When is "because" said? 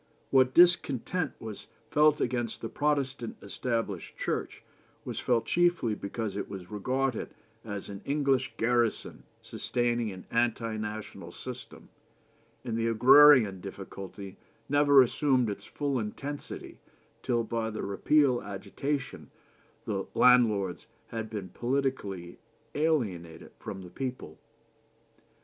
5.93-6.35